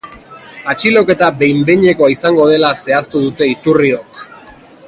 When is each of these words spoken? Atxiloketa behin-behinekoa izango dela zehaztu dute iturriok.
Atxiloketa 0.71 1.27
behin-behinekoa 1.41 2.11
izango 2.15 2.49
dela 2.55 2.75
zehaztu 2.85 3.25
dute 3.29 3.53
iturriok. 3.55 4.27